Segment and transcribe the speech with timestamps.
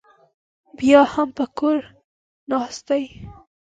[0.77, 1.79] بیا هم په کور
[2.51, 3.03] ناست دی